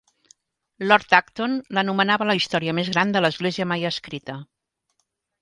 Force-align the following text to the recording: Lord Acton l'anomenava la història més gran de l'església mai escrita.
Lord 0.91 1.13
Acton 1.17 1.53
l'anomenava 1.79 2.27
la 2.31 2.37
història 2.39 2.75
més 2.79 2.91
gran 2.95 3.13
de 3.17 3.23
l'església 3.27 3.69
mai 3.75 3.87
escrita. 3.93 4.41